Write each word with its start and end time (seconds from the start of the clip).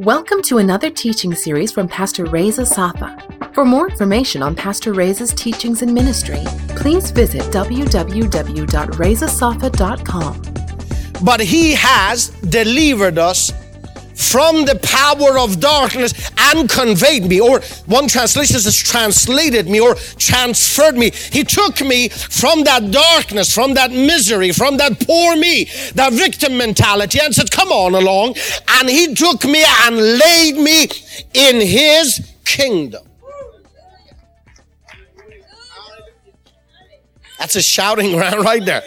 Welcome 0.00 0.42
to 0.42 0.58
another 0.58 0.90
teaching 0.90 1.34
series 1.34 1.72
from 1.72 1.88
Pastor 1.88 2.26
Reza 2.26 2.66
Safa. 2.66 3.16
For 3.54 3.64
more 3.64 3.88
information 3.88 4.42
on 4.42 4.54
Pastor 4.54 4.92
Reza's 4.92 5.32
teachings 5.32 5.80
and 5.80 5.94
ministry, 5.94 6.42
please 6.76 7.10
visit 7.10 7.40
www.rezasafa.com. 7.44 10.42
but 11.24 11.40
he 11.40 11.72
has 11.72 12.28
delivered 12.28 13.16
us 13.16 13.50
from 14.16 14.64
the 14.64 14.76
power 14.82 15.38
of 15.38 15.60
darkness 15.60 16.12
and 16.38 16.68
conveyed 16.68 17.24
me 17.24 17.40
or 17.40 17.60
one 17.84 18.08
translation 18.08 18.58
says 18.58 18.76
translated 18.76 19.68
me 19.68 19.78
or 19.78 19.94
transferred 20.18 20.96
me. 20.96 21.10
He 21.10 21.44
took 21.44 21.80
me 21.82 22.08
from 22.08 22.64
that 22.64 22.90
darkness 22.90 23.52
from 23.52 23.74
that 23.74 23.90
misery 23.90 24.52
from 24.52 24.78
that 24.78 24.98
poor 25.06 25.36
me 25.36 25.64
that 25.94 26.12
victim 26.12 26.56
mentality 26.56 27.18
and 27.20 27.34
said 27.34 27.50
come 27.50 27.70
on 27.70 27.94
along 27.94 28.34
and 28.68 28.88
he 28.88 29.14
took 29.14 29.44
me 29.44 29.64
and 29.84 29.96
laid 29.96 30.56
me 30.56 30.88
in 31.34 31.60
his 31.60 32.32
kingdom. 32.44 33.04
That's 37.38 37.54
a 37.54 37.62
shouting 37.62 38.12
ground 38.16 38.44
right 38.44 38.64
there 38.64 38.82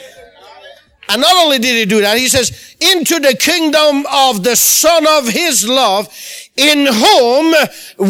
and 1.09 1.21
not 1.21 1.35
only 1.43 1.57
did 1.57 1.75
he 1.75 1.85
do 1.85 2.01
that, 2.01 2.17
he 2.17 2.27
says, 2.27 2.75
into 2.79 3.19
the 3.19 3.35
kingdom 3.35 4.05
of 4.11 4.43
the 4.43 4.55
son 4.55 5.07
of 5.07 5.27
his 5.27 5.67
love, 5.67 6.07
in 6.55 6.85
whom 6.85 7.55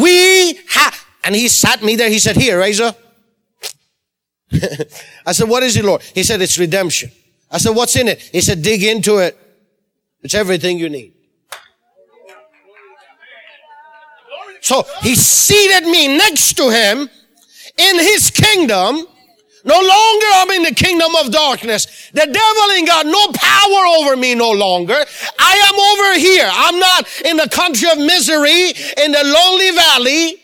we 0.02 0.60
have, 0.70 1.06
and 1.24 1.34
he 1.34 1.48
sat 1.48 1.82
me 1.82 1.96
there. 1.96 2.10
He 2.10 2.20
said, 2.20 2.36
here, 2.36 2.60
Reza. 2.60 2.94
I 5.26 5.32
said, 5.32 5.48
what 5.48 5.64
is 5.64 5.78
it, 5.78 5.86
Lord? 5.86 6.02
He 6.02 6.24
said, 6.24 6.42
it's 6.42 6.60
redemption. 6.60 7.12
I 7.50 7.58
said, 7.58 7.74
what's 7.76 7.96
in 7.96 8.10
it? 8.10 8.20
He 8.20 8.42
said, 8.42 8.62
dig 8.62 8.84
into 8.84 9.20
it. 9.20 9.38
It's 10.22 10.36
everything 10.36 10.78
you 10.78 10.90
need. 10.90 11.14
So 14.62 14.86
he 15.02 15.16
seated 15.16 15.88
me 15.90 16.18
next 16.18 16.54
to 16.58 16.70
him 16.70 17.10
in 17.78 17.96
his 17.96 18.30
kingdom. 18.30 19.08
No 19.66 19.76
longer 19.76 20.26
I'm 20.36 20.52
in 20.52 20.64
the 20.64 20.74
kingdom 20.74 21.14
of 21.16 21.32
darkness. 21.32 22.10
The 22.14 22.26
devil 22.26 22.72
ain't 22.76 22.88
got 22.88 23.06
no 23.06 23.28
power 23.34 23.86
over 24.00 24.16
me 24.16 24.36
no 24.36 24.52
longer. 24.52 24.96
I 25.40 25.54
am 25.68 25.80
over 25.80 26.20
here. 26.20 26.50
I'm 26.52 26.80
not 26.80 27.08
in 27.26 27.38
the 27.38 27.50
country 27.50 27.90
of 27.90 27.98
misery, 27.98 28.70
in 29.04 29.12
the 29.12 29.24
lonely 29.24 29.72
valley, 29.72 30.36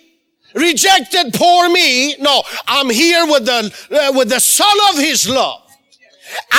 rejected 0.54 1.34
poor 1.34 1.70
me. 1.70 2.18
No, 2.18 2.44
I'm 2.68 2.90
here 2.90 3.26
with 3.26 3.46
the, 3.46 3.74
uh, 3.92 4.18
with 4.18 4.30
the 4.30 4.40
son 4.40 4.76
of 4.92 5.00
his 5.00 5.30
love. 5.30 5.62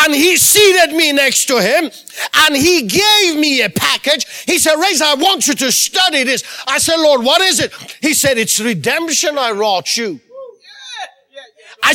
And 0.04 0.14
he 0.14 0.36
seated 0.36 0.96
me 0.96 1.12
next 1.12 1.46
to 1.46 1.60
him 1.60 1.90
and 2.34 2.56
he 2.56 2.82
gave 2.86 3.36
me 3.36 3.62
a 3.62 3.68
package. 3.68 4.44
He 4.46 4.58
said, 4.58 4.76
Reza, 4.76 5.04
I 5.04 5.14
want 5.16 5.48
you 5.48 5.54
to 5.54 5.72
study 5.72 6.22
this. 6.22 6.44
I 6.66 6.78
said, 6.78 6.96
Lord, 6.96 7.24
what 7.24 7.42
is 7.42 7.60
it? 7.60 7.72
He 8.00 8.14
said, 8.14 8.38
it's 8.38 8.60
redemption 8.60 9.36
I 9.36 9.50
wrought 9.50 9.96
you. 9.96 10.20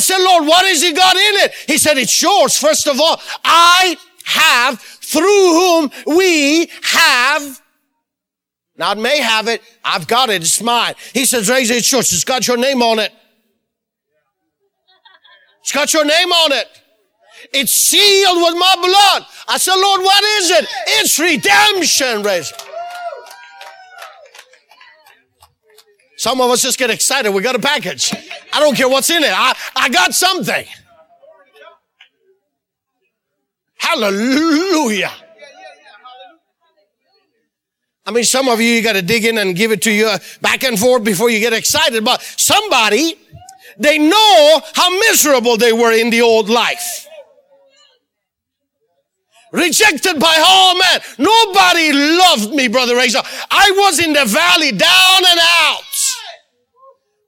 Said, 0.02 0.18
Lord, 0.18 0.46
what 0.46 0.66
has 0.66 0.82
he 0.82 0.92
got 0.92 1.16
in 1.16 1.34
it? 1.36 1.52
He 1.66 1.78
said, 1.78 1.96
it's 1.96 2.20
yours. 2.20 2.58
First 2.58 2.86
of 2.86 3.00
all, 3.00 3.20
I 3.44 3.96
have 4.24 4.80
through 4.80 5.22
whom 5.24 5.90
we 6.06 6.70
have 6.82 7.62
not 8.76 8.98
may 8.98 9.18
have 9.18 9.48
it. 9.48 9.62
I've 9.84 10.08
got 10.08 10.30
it. 10.30 10.42
It's 10.42 10.60
mine. 10.60 10.94
He 11.12 11.24
says, 11.24 11.48
Reza, 11.48 11.74
it's 11.74 11.92
yours. 11.92 12.12
It's 12.12 12.24
got 12.24 12.48
your 12.48 12.56
name 12.56 12.82
on 12.82 12.98
it. 12.98 13.12
It's 15.60 15.72
got 15.72 15.92
your 15.92 16.04
name 16.04 16.32
on 16.32 16.52
it. 16.52 16.66
It's 17.52 17.72
sealed 17.72 18.38
with 18.38 18.54
my 18.58 18.74
blood. 18.76 19.26
I 19.48 19.58
said, 19.58 19.76
Lord, 19.76 20.00
what 20.00 20.24
is 20.40 20.50
it? 20.50 20.66
It's 20.86 21.18
redemption, 21.18 22.22
Reza. 22.22 22.54
Some 26.16 26.40
of 26.40 26.50
us 26.50 26.62
just 26.62 26.78
get 26.78 26.90
excited. 26.90 27.30
We 27.30 27.42
got 27.42 27.56
a 27.56 27.60
package. 27.60 28.12
I 28.52 28.60
don't 28.60 28.76
care 28.76 28.88
what's 28.88 29.10
in 29.10 29.22
it. 29.22 29.32
I, 29.32 29.54
I 29.74 29.88
got 29.88 30.14
something. 30.14 30.66
Hallelujah. 33.76 35.10
I 38.04 38.10
mean, 38.10 38.24
some 38.24 38.48
of 38.48 38.60
you, 38.60 38.68
you 38.68 38.82
got 38.82 38.94
to 38.94 39.02
dig 39.02 39.24
in 39.24 39.38
and 39.38 39.54
give 39.54 39.70
it 39.70 39.82
to 39.82 39.90
you 39.90 40.10
back 40.40 40.64
and 40.64 40.78
forth 40.78 41.04
before 41.04 41.30
you 41.30 41.38
get 41.38 41.52
excited. 41.52 42.04
But 42.04 42.20
somebody, 42.22 43.16
they 43.78 43.98
know 43.98 44.60
how 44.74 44.90
miserable 44.98 45.56
they 45.56 45.72
were 45.72 45.92
in 45.92 46.10
the 46.10 46.20
old 46.20 46.48
life. 46.48 47.06
Rejected 49.52 50.18
by 50.18 50.42
all 50.44 50.78
men. 50.78 51.00
Nobody 51.18 51.92
loved 51.92 52.54
me, 52.54 52.68
Brother 52.68 52.96
Reza. 52.96 53.22
I 53.50 53.70
was 53.76 54.00
in 54.00 54.14
the 54.14 54.24
valley, 54.24 54.72
down 54.72 55.22
and 55.28 55.40
out. 55.60 55.91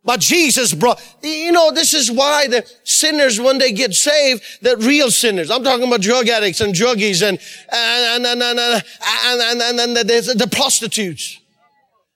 But 0.05 0.21
Jesus 0.21 0.75
brought, 0.75 1.01
you 1.23 1.51
know, 1.51 1.73
this 1.73 1.95
is 1.95 2.11
why 2.11 2.47
the 2.47 2.71
sinners, 2.85 3.41
when 3.41 3.57
they 3.57 3.73
get 3.73 3.95
saved, 3.95 4.43
the 4.61 4.77
real 4.77 5.11
sinners, 5.11 5.51
I'm 5.51 5.65
talking 5.65 5.87
about 5.87 6.03
drug 6.03 6.29
addicts 6.29 6.61
and 6.61 6.75
druggies 6.75 7.27
and, 7.27 7.39
and, 7.73 8.27
and, 8.27 8.43
and, 8.43 8.61
and, 8.61 8.85
and, 9.25 9.41
and, 9.41 9.63
and, 9.63 9.81
and 9.81 9.97
the, 9.97 10.35
the 10.37 10.49
prostitutes. 10.49 11.41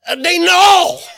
They 0.06 0.38
know. 0.38 0.98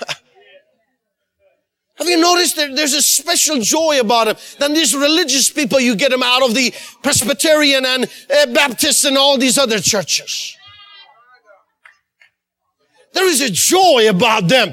Have 1.99 2.09
you 2.09 2.19
noticed 2.19 2.57
that 2.57 2.75
there's 2.75 2.95
a 2.95 3.03
special 3.03 3.61
joy 3.61 4.01
about 4.01 4.25
them 4.25 4.37
than 4.59 4.73
these 4.73 4.95
religious 4.95 5.51
people? 5.51 5.79
You 5.81 5.95
get 5.95 6.11
them 6.11 6.23
out 6.23 6.43
of 6.43 6.55
the 6.55 6.73
Presbyterian 7.03 7.85
and 7.85 8.05
uh, 8.05 8.47
Baptist 8.55 9.05
and 9.05 9.19
all 9.19 9.37
these 9.37 9.59
other 9.59 9.81
churches. 9.81 10.57
There 13.13 13.27
is 13.27 13.43
a 13.43 13.51
joy 13.51 14.09
about 14.09 14.49
them. 14.49 14.73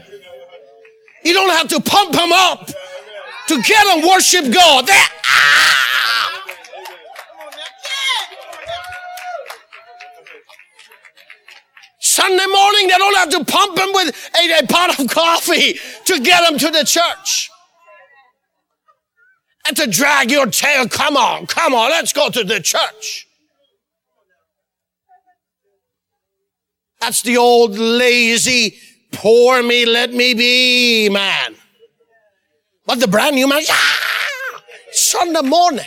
You 1.27 1.33
don't 1.33 1.49
have 1.49 1.67
to 1.67 1.81
pump 1.81 2.13
them 2.13 2.31
up 2.31 2.67
to 3.47 3.61
get 3.61 3.83
them 3.85 4.07
worship 4.07 4.49
God. 4.49 4.87
They're, 4.87 4.95
ah! 5.25 6.43
Sunday 11.99 12.45
morning, 12.45 12.87
they 12.87 12.95
don't 12.97 13.17
have 13.17 13.29
to 13.31 13.43
pump 13.43 13.75
them 13.75 13.89
with 13.93 14.31
a, 14.41 14.59
a 14.59 14.67
pot 14.67 14.97
of 14.97 15.09
coffee 15.09 15.77
to 16.05 16.19
get 16.21 16.49
them 16.49 16.57
to 16.59 16.71
the 16.71 16.85
church. 16.85 17.49
And 19.67 19.75
to 19.75 19.85
drag 19.85 20.31
your 20.31 20.45
tail, 20.45 20.87
come 20.87 21.17
on, 21.17 21.45
come 21.45 21.75
on, 21.75 21.89
let's 21.89 22.13
go 22.13 22.29
to 22.29 22.43
the 22.45 22.61
church. 22.61 23.27
That's 27.01 27.21
the 27.21 27.35
old 27.35 27.77
lazy, 27.77 28.77
poor 29.11 29.63
me, 29.63 29.85
let 29.85 30.13
me 30.13 30.33
be 30.33 31.09
man. 31.09 31.55
But 32.85 32.99
the 32.99 33.07
brand 33.07 33.35
new 33.35 33.47
man, 33.47 33.63
Sunday 34.91 35.41
morning. 35.41 35.85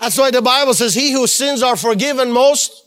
That's 0.00 0.18
why 0.18 0.32
the 0.32 0.42
Bible 0.42 0.74
says, 0.74 0.94
he 0.94 1.12
whose 1.12 1.32
sins 1.32 1.62
are 1.62 1.76
forgiven 1.76 2.32
most, 2.32 2.86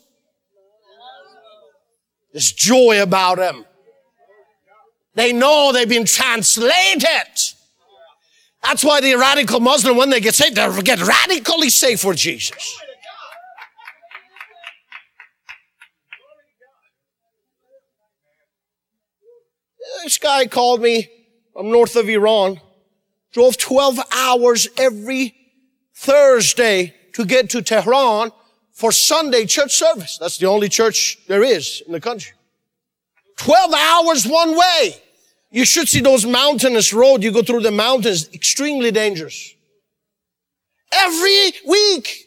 there's 2.33 2.51
joy 2.51 3.01
about 3.01 3.37
them. 3.37 3.65
They 5.13 5.31
know 5.31 5.71
they've 5.71 5.87
been 5.87 6.03
translated. 6.03 7.07
That's 8.65 8.83
why 8.83 8.99
the 8.99 9.13
radical 9.15 9.59
Muslim, 9.59 9.95
when 9.95 10.09
they 10.09 10.19
get 10.19 10.33
saved, 10.33 10.55
they 10.55 10.81
get 10.81 10.99
radically 10.99 11.69
saved 11.69 12.01
for 12.01 12.15
Jesus. 12.15 12.79
This 20.03 20.17
guy 20.17 20.47
called 20.47 20.81
me 20.81 21.09
from 21.53 21.69
north 21.69 21.95
of 21.95 22.09
Iran, 22.09 22.59
drove 23.31 23.57
12 23.57 23.99
hours 24.11 24.67
every 24.77 25.35
Thursday 25.95 26.95
to 27.13 27.23
get 27.23 27.51
to 27.51 27.61
Tehran 27.61 28.31
for 28.73 28.91
Sunday 28.91 29.45
church 29.45 29.75
service. 29.75 30.17
That's 30.17 30.39
the 30.39 30.47
only 30.47 30.69
church 30.69 31.19
there 31.27 31.43
is 31.43 31.83
in 31.85 31.93
the 31.93 32.01
country. 32.01 32.33
12 33.37 33.73
hours 33.73 34.25
one 34.25 34.57
way. 34.57 35.01
You 35.55 35.63
should 35.63 35.87
see 35.87 36.01
those 36.01 36.25
mountainous 36.25 36.91
road. 36.91 37.23
You 37.23 37.31
go 37.31 37.41
through 37.41 37.61
the 37.61 37.71
mountains, 37.71 38.27
extremely 38.33 38.91
dangerous. 38.91 39.55
Every 40.91 41.53
week. 41.65 42.25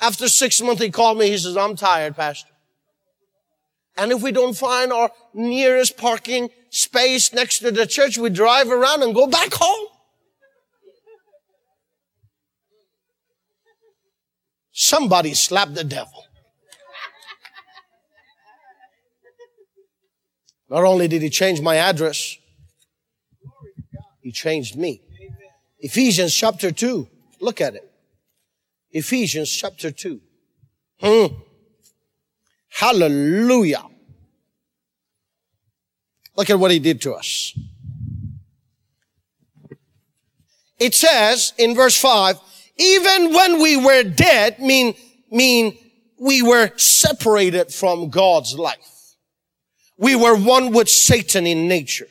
After 0.00 0.26
six 0.30 0.58
months, 0.62 0.80
he 0.80 0.90
called 0.90 1.18
me. 1.18 1.28
He 1.28 1.36
says, 1.36 1.58
I'm 1.58 1.76
tired, 1.76 2.16
pastor. 2.16 2.48
And 3.98 4.10
if 4.12 4.22
we 4.22 4.32
don't 4.32 4.56
find 4.56 4.94
our 4.94 5.10
nearest 5.34 5.98
parking 5.98 6.48
space 6.70 7.34
next 7.34 7.58
to 7.58 7.70
the 7.70 7.86
church, 7.86 8.16
we 8.16 8.30
drive 8.30 8.70
around 8.70 9.02
and 9.02 9.14
go 9.14 9.26
back 9.26 9.52
home. 9.52 9.88
Somebody 14.72 15.34
slapped 15.34 15.74
the 15.74 15.84
devil. 15.84 16.24
Not 20.72 20.84
only 20.84 21.06
did 21.06 21.20
he 21.20 21.28
change 21.28 21.60
my 21.60 21.76
address, 21.76 22.38
he 24.22 24.32
changed 24.32 24.74
me. 24.74 25.02
Ephesians 25.80 26.34
chapter 26.34 26.72
2. 26.72 27.06
Look 27.40 27.60
at 27.60 27.74
it. 27.74 27.92
Ephesians 28.90 29.50
chapter 29.50 29.90
2. 29.90 30.18
Hmm. 30.98 31.26
Hallelujah. 32.70 33.84
Look 36.36 36.48
at 36.48 36.58
what 36.58 36.70
he 36.70 36.78
did 36.78 37.02
to 37.02 37.12
us. 37.12 37.52
It 40.78 40.94
says 40.94 41.52
in 41.58 41.74
verse 41.74 42.00
5, 42.00 42.38
even 42.78 43.34
when 43.34 43.60
we 43.60 43.76
were 43.76 44.04
dead, 44.04 44.58
mean, 44.58 44.94
mean 45.30 45.76
we 46.18 46.40
were 46.40 46.70
separated 46.78 47.74
from 47.74 48.08
God's 48.08 48.54
life. 48.54 48.91
We 49.98 50.16
were 50.16 50.36
one 50.36 50.72
with 50.72 50.88
Satan 50.88 51.46
in 51.46 51.68
nature. 51.68 52.08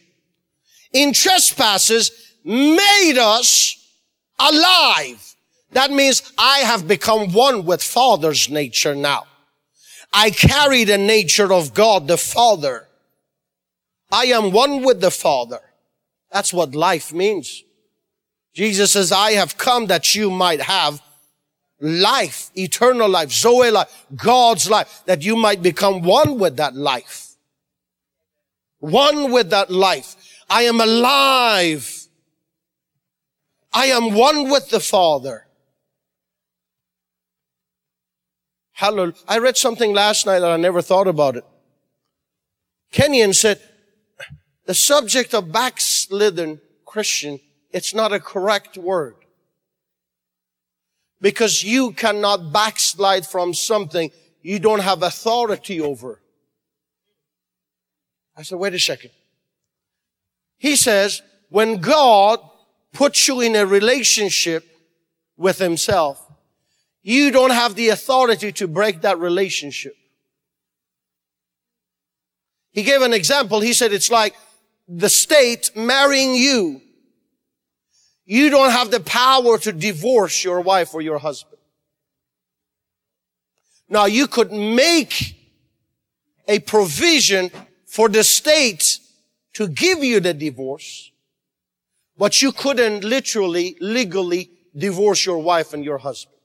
In 0.93 1.13
trespasses 1.13 2.11
made 2.43 3.17
us 3.17 3.77
alive. 4.39 5.35
That 5.71 5.91
means 5.91 6.33
I 6.37 6.59
have 6.59 6.87
become 6.87 7.33
one 7.33 7.65
with 7.65 7.81
Father's 7.81 8.49
nature 8.49 8.95
now. 8.95 9.25
I 10.13 10.31
carry 10.31 10.83
the 10.83 10.97
nature 10.97 11.53
of 11.53 11.73
God 11.73 12.07
the 12.07 12.17
Father. 12.17 12.87
I 14.11 14.25
am 14.25 14.51
one 14.51 14.83
with 14.83 14.99
the 14.99 15.11
Father. 15.11 15.61
That's 16.31 16.53
what 16.53 16.75
life 16.75 17.13
means. 17.13 17.63
Jesus 18.53 18.91
says, 18.91 19.11
I 19.11 19.31
have 19.33 19.57
come 19.57 19.87
that 19.87 20.13
you 20.13 20.29
might 20.29 20.61
have 20.61 21.01
life, 21.79 22.51
eternal 22.55 23.09
life, 23.09 23.31
Zoe 23.31 23.71
life, 23.71 24.05
God's 24.15 24.69
life, 24.69 25.03
that 25.05 25.21
you 25.21 25.37
might 25.37 25.61
become 25.61 26.01
one 26.01 26.37
with 26.37 26.57
that 26.57 26.75
life. 26.75 27.30
One 28.81 29.31
with 29.31 29.51
that 29.51 29.71
life. 29.71 30.17
I 30.49 30.63
am 30.63 30.81
alive. 30.81 32.07
I 33.71 33.85
am 33.85 34.13
one 34.13 34.49
with 34.49 34.69
the 34.69 34.81
Father. 34.81 35.47
Hallelujah. 38.73 39.13
I 39.27 39.37
read 39.37 39.55
something 39.55 39.93
last 39.93 40.25
night 40.25 40.39
that 40.39 40.51
I 40.51 40.57
never 40.57 40.81
thought 40.81 41.07
about 41.07 41.37
it. 41.37 41.45
Kenyon 42.91 43.33
said, 43.33 43.61
the 44.65 44.73
subject 44.73 45.33
of 45.33 45.51
backslidden 45.51 46.59
Christian 46.85 47.39
it's 47.71 47.93
not 47.93 48.13
a 48.13 48.19
correct 48.19 48.77
word. 48.77 49.15
Because 51.19 51.63
you 51.63 51.91
cannot 51.91 52.51
backslide 52.51 53.25
from 53.25 53.53
something 53.53 54.11
you 54.41 54.59
don't 54.59 54.81
have 54.81 55.03
authority 55.03 55.79
over. 55.79 56.20
I 58.35 58.43
said, 58.43 58.57
wait 58.57 58.73
a 58.73 58.79
second. 58.79 59.11
He 60.57 60.75
says, 60.75 61.21
when 61.49 61.77
God 61.77 62.39
puts 62.93 63.27
you 63.27 63.41
in 63.41 63.55
a 63.55 63.65
relationship 63.65 64.65
with 65.37 65.57
himself, 65.57 66.25
you 67.03 67.31
don't 67.31 67.51
have 67.51 67.75
the 67.75 67.89
authority 67.89 68.51
to 68.53 68.67
break 68.67 69.01
that 69.01 69.17
relationship. 69.19 69.95
He 72.71 72.83
gave 72.83 73.01
an 73.01 73.13
example. 73.13 73.59
He 73.59 73.73
said 73.73 73.91
it's 73.91 74.11
like 74.11 74.35
the 74.87 75.09
state 75.09 75.71
marrying 75.75 76.35
you 76.35 76.81
you 78.31 78.49
don't 78.49 78.71
have 78.71 78.91
the 78.91 79.01
power 79.01 79.57
to 79.57 79.73
divorce 79.73 80.41
your 80.41 80.61
wife 80.61 80.93
or 80.93 81.01
your 81.01 81.17
husband. 81.17 81.59
Now 83.89 84.05
you 84.05 84.27
could 84.27 84.53
make 84.53 85.35
a 86.47 86.59
provision 86.59 87.51
for 87.91 88.07
the 88.07 88.23
state 88.23 88.99
to 89.51 89.67
give 89.67 90.01
you 90.01 90.21
the 90.21 90.33
divorce, 90.33 91.11
but 92.17 92.41
you 92.41 92.53
couldn't 92.53 93.03
literally, 93.03 93.75
legally 93.81 94.49
divorce 94.73 95.25
your 95.25 95.39
wife 95.39 95.73
and 95.73 95.83
your 95.83 95.97
husband. 95.97 96.37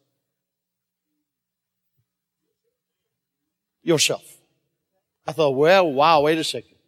Yourself. 3.84 4.24
I 5.24 5.30
thought, 5.30 5.50
well, 5.50 5.92
wow, 5.92 6.22
wait 6.22 6.36
a 6.36 6.42
second. 6.42 6.78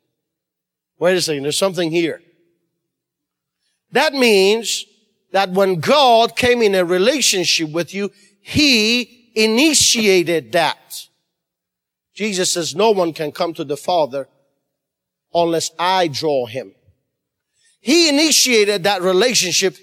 Wait 0.99 1.17
a 1.17 1.23
second. 1.23 1.45
There's 1.45 1.57
something 1.57 1.93
here. 1.93 2.21
That 3.93 4.13
means 4.13 4.87
that 5.31 5.51
when 5.51 5.79
God 5.79 6.35
came 6.35 6.63
in 6.63 6.75
a 6.75 6.85
relationship 6.85 7.71
with 7.71 7.95
you, 7.95 8.11
He 8.41 9.31
initiated 9.37 10.51
that. 10.51 11.07
Jesus 12.13 12.51
says, 12.51 12.75
no 12.75 12.91
one 12.91 13.13
can 13.13 13.31
come 13.31 13.55
to 13.55 13.63
the 13.63 13.77
Father 13.77 14.27
unless 15.35 15.71
I 15.79 16.09
draw 16.09 16.47
him. 16.47 16.75
He 17.81 18.09
initiated 18.09 18.85
that 18.85 19.03
relationship. 19.03 19.77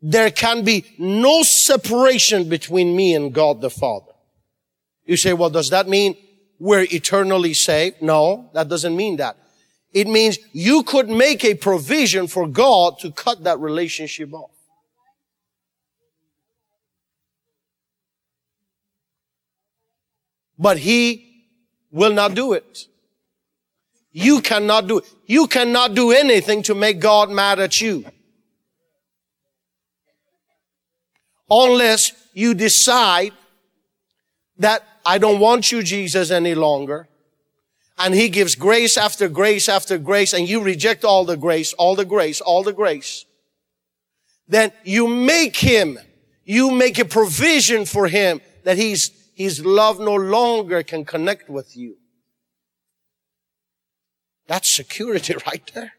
There 0.00 0.30
can 0.30 0.64
be 0.64 0.84
no 0.98 1.42
separation 1.42 2.48
between 2.48 2.94
me 2.96 3.14
and 3.14 3.32
God 3.32 3.60
the 3.60 3.70
Father. 3.70 4.12
You 5.04 5.16
say, 5.16 5.32
well, 5.32 5.50
does 5.50 5.70
that 5.70 5.88
mean 5.88 6.16
we're 6.58 6.86
eternally 6.90 7.54
saved? 7.54 8.00
No, 8.02 8.50
that 8.54 8.68
doesn't 8.68 8.96
mean 8.96 9.16
that. 9.16 9.36
It 9.92 10.08
means 10.08 10.38
you 10.52 10.82
could 10.82 11.08
make 11.08 11.44
a 11.44 11.54
provision 11.54 12.26
for 12.26 12.48
God 12.48 12.98
to 13.00 13.12
cut 13.12 13.44
that 13.44 13.60
relationship 13.60 14.32
off. 14.32 14.50
But 20.58 20.78
he 20.78 21.46
will 21.90 22.12
not 22.12 22.34
do 22.34 22.52
it. 22.52 22.86
You 24.14 24.40
cannot 24.40 24.86
do. 24.86 25.02
You 25.26 25.46
cannot 25.46 25.94
do 25.94 26.12
anything 26.12 26.62
to 26.62 26.74
make 26.74 27.00
God 27.00 27.30
mad 27.30 27.58
at 27.60 27.82
you. 27.82 28.06
Unless 31.50 32.12
you 32.32 32.54
decide 32.54 33.32
that 34.56 34.82
I 35.04 35.18
don't 35.18 35.38
want 35.38 35.70
you, 35.70 35.82
Jesus, 35.82 36.30
any 36.30 36.54
longer 36.54 37.08
and 37.98 38.14
he 38.14 38.28
gives 38.28 38.54
grace 38.54 38.96
after 38.96 39.28
grace 39.28 39.68
after 39.68 39.98
grace 39.98 40.32
and 40.32 40.48
you 40.48 40.62
reject 40.62 41.04
all 41.04 41.24
the 41.24 41.36
grace, 41.36 41.72
all 41.74 41.94
the 41.94 42.04
grace, 42.04 42.40
all 42.40 42.62
the 42.62 42.72
grace, 42.72 43.24
then 44.48 44.72
you 44.82 45.06
make 45.06 45.56
him, 45.56 45.98
you 46.44 46.70
make 46.70 46.98
a 46.98 47.04
provision 47.04 47.84
for 47.84 48.08
him 48.08 48.40
that 48.64 48.76
he's, 48.76 49.10
his 49.34 49.64
love 49.64 50.00
no 50.00 50.14
longer 50.14 50.82
can 50.82 51.04
connect 51.04 51.48
with 51.48 51.76
you. 51.76 51.96
That's 54.46 54.68
security 54.68 55.34
right 55.46 55.70
there. 55.74 55.92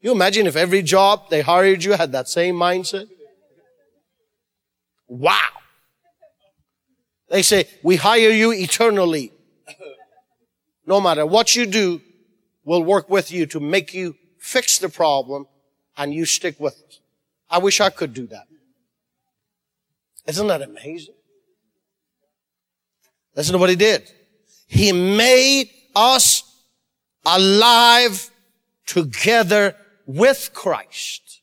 You 0.00 0.12
imagine 0.12 0.46
if 0.46 0.56
every 0.56 0.82
job 0.82 1.30
they 1.30 1.42
hired 1.42 1.84
you 1.84 1.92
had 1.92 2.12
that 2.12 2.28
same 2.28 2.56
mindset? 2.56 3.08
Wow. 5.06 5.38
They 7.28 7.42
say, 7.42 7.68
we 7.82 7.96
hire 7.96 8.30
you 8.30 8.52
eternally 8.52 9.32
no 10.86 11.00
matter 11.00 11.24
what 11.24 11.54
you 11.54 11.66
do, 11.66 12.00
we'll 12.64 12.82
work 12.82 13.08
with 13.08 13.30
you 13.30 13.46
to 13.46 13.60
make 13.60 13.94
you 13.94 14.16
fix 14.38 14.78
the 14.78 14.88
problem 14.88 15.46
and 15.96 16.12
you 16.12 16.24
stick 16.24 16.58
with 16.58 16.78
it. 16.80 16.98
I 17.50 17.58
wish 17.58 17.80
I 17.80 17.90
could 17.90 18.14
do 18.14 18.26
that. 18.28 18.46
Isn't 20.26 20.46
that 20.46 20.62
amazing? 20.62 21.14
Listen 23.36 23.52
to 23.52 23.58
what 23.58 23.70
he 23.70 23.76
did. 23.76 24.10
He 24.66 24.92
made 24.92 25.70
us 25.94 26.51
alive 27.24 28.30
together 28.86 29.76
with 30.06 30.50
Christ. 30.52 31.40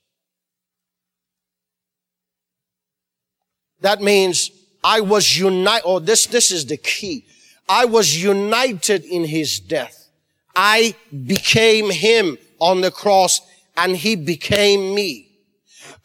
That 3.82 4.02
means 4.02 4.52
I 4.84 5.02
was 5.02 5.38
united, 5.38 5.86
oh, 5.86 6.00
this, 6.00 6.26
this 6.26 6.52
is 6.52 6.66
the 6.66 6.78
key. 6.78 7.26
I 7.68 7.86
was 7.86 8.22
united 8.22 9.06
in 9.06 9.24
his 9.24 9.60
death. 9.60 10.10
I 10.56 10.96
became 11.26 11.90
him 11.90 12.38
on 12.60 12.82
the 12.82 12.92
cross 12.92 13.42
and 13.78 13.96
he 13.96 14.16
became 14.16 14.94
me. 14.94 15.30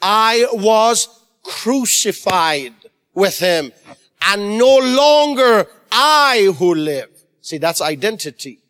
I 0.00 0.47
was 0.52 1.09
crucified 1.43 2.75
with 3.14 3.38
him 3.38 3.73
and 4.26 4.59
no 4.59 4.78
longer 4.78 5.66
I 5.90 6.54
who 6.59 6.75
live. 6.75 7.11
See, 7.40 7.59
that's 7.59 7.81
identity. 7.81 8.61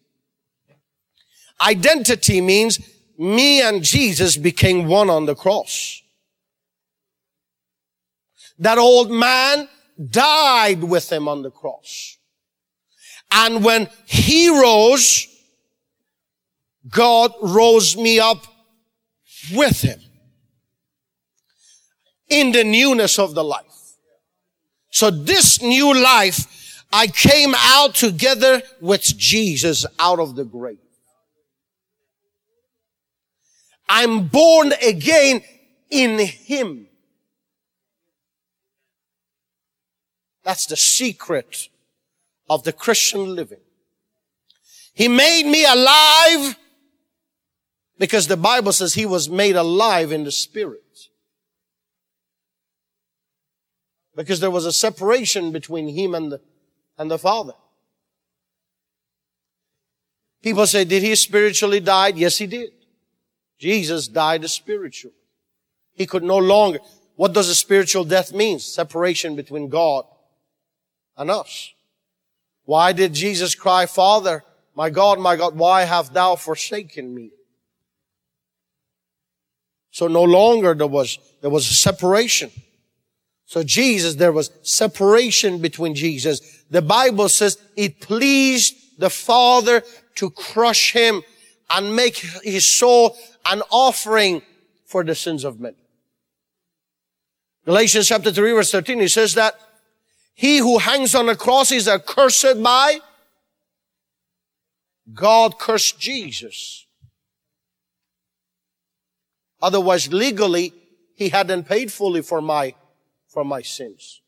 Identity 1.61 2.41
means 2.41 2.81
me 3.19 3.63
and 3.63 3.83
Jesus 3.83 4.37
became 4.37 4.87
one 4.87 5.11
on 5.11 5.27
the 5.27 5.35
cross. 5.35 6.03
That 8.59 8.79
old 8.79 9.11
man 9.11 9.69
died 10.11 10.83
with 10.83 11.11
him 11.11 11.29
on 11.29 11.43
the 11.43 11.51
cross. 11.51 12.17
And 13.31 13.65
when 13.65 13.89
he 14.07 14.49
rose, 14.49 15.27
God 16.89 17.33
rose 17.43 17.97
me 17.97 18.21
up 18.21 18.45
with 19.53 19.81
him 19.83 20.01
in 22.29 22.53
the 22.53 22.65
newness 22.65 23.19
of 23.19 23.35
the 23.35 23.45
life. 23.45 23.65
So 24.91 25.11
this 25.11 25.61
new 25.61 25.93
life, 25.95 26.85
I 26.93 27.09
came 27.09 27.55
out 27.57 27.95
together 27.95 28.63
with 28.81 29.03
Jesus 29.03 29.85
out 29.99 30.21
of 30.21 30.37
the 30.37 30.45
grave. 30.45 30.79
I'm 33.89 34.29
born 34.29 34.73
again 34.83 35.43
in 35.91 36.19
him. 36.19 36.87
That's 40.43 40.67
the 40.67 40.77
secret 40.77 41.69
of 42.49 42.65
the 42.65 42.73
Christian 42.73 43.35
living. 43.35 43.61
He 44.93 45.09
made 45.09 45.45
me 45.45 45.65
alive 45.65 46.57
because 47.99 48.29
the 48.29 48.37
Bible 48.37 48.73
says 48.73 48.95
he 48.95 49.07
was 49.07 49.29
made 49.29 49.57
alive 49.57 50.13
in 50.13 50.25
the 50.25 50.31
spirit. 50.31 50.81
Because 54.15 54.41
there 54.41 54.51
was 54.51 54.67
a 54.67 54.73
separation 54.73 55.51
between 55.51 55.89
him 55.89 56.15
and 56.15 56.31
the, 56.31 56.41
and 56.97 57.11
the 57.11 57.19
Father. 57.19 57.55
People 60.43 60.67
say, 60.67 60.85
did 60.85 61.03
he 61.03 61.15
spiritually 61.17 61.81
die? 61.81 62.09
Yes, 62.09 62.37
he 62.39 62.47
did. 62.47 62.71
Jesus 63.65 64.09
died 64.09 64.47
spiritually. 64.51 65.17
He 65.95 66.05
could 66.05 66.23
no 66.23 66.37
longer. 66.37 66.81
What 67.17 67.33
does 67.33 67.49
a 67.49 67.55
spiritual 67.55 68.05
death 68.05 68.31
mean? 68.31 68.59
Separation 68.59 69.37
between 69.37 69.71
God 69.71 70.05
and 71.17 71.31
us. 71.31 71.73
Why 72.67 72.93
did 72.93 73.15
Jesus 73.15 73.55
cry, 73.55 73.87
Father, 73.87 74.45
my 74.75 74.91
God, 74.91 75.19
my 75.19 75.37
God, 75.37 75.57
why 75.57 75.85
have 75.85 76.13
thou 76.13 76.37
forsaken 76.37 77.15
me? 77.15 77.31
So 79.91 80.09
no 80.09 80.25
longer 80.25 80.75
there 80.75 80.87
was, 80.87 81.19
there 81.41 81.49
was 81.49 81.71
a 81.71 81.75
separation. 81.75 82.51
So 83.47 83.63
Jesus, 83.63 84.17
there 84.17 84.33
was 84.33 84.51
separation 84.61 85.59
between 85.63 85.95
Jesus. 85.95 86.65
The 86.69 86.83
Bible 86.83 87.31
says 87.31 87.57
it 87.77 88.03
pleased 88.03 88.75
the 88.99 89.09
Father 89.09 89.83
to 90.17 90.29
crush 90.29 90.93
him 90.93 91.23
and 91.71 91.97
make 91.97 92.19
his 92.19 92.67
soul 92.67 93.17
an 93.47 93.63
offering 93.71 94.43
for 94.87 95.05
the 95.05 95.15
sins 95.15 95.45
of 95.45 95.61
men. 95.61 95.75
Galatians 97.65 98.09
chapter 98.09 98.31
3 98.31 98.53
verse 98.53 98.71
13, 98.71 99.01
he 99.01 99.09
says 99.09 99.35
that 99.35 99.55
he 100.35 100.59
who 100.59 100.79
hangs 100.79 101.15
on 101.15 101.27
the 101.27 101.37
cross 101.37 101.73
is 101.73 101.89
accursed 101.89 102.63
by 102.63 103.01
God 105.13 105.59
cursed 105.59 105.99
Jesus. 105.99 106.87
Otherwise, 109.61 110.13
legally, 110.13 110.73
he 111.15 111.29
hadn't 111.29 111.65
paid 111.65 111.93
fully 111.93 112.23
for 112.23 112.41
my, 112.41 112.75
for 113.29 113.45
my 113.45 113.63
sins. 113.63 114.21